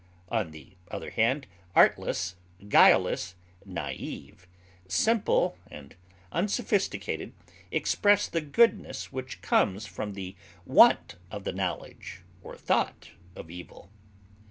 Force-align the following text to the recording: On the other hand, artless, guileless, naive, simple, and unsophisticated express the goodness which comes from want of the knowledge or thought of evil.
On 0.29 0.49
the 0.49 0.77
other 0.89 1.11
hand, 1.11 1.45
artless, 1.75 2.35
guileless, 2.67 3.35
naive, 3.67 4.47
simple, 4.87 5.59
and 5.69 5.95
unsophisticated 6.31 7.33
express 7.71 8.27
the 8.27 8.41
goodness 8.41 9.11
which 9.13 9.41
comes 9.43 9.85
from 9.85 10.15
want 10.65 11.17
of 11.29 11.43
the 11.43 11.53
knowledge 11.53 12.23
or 12.41 12.57
thought 12.57 13.11
of 13.35 13.51
evil. 13.51 13.91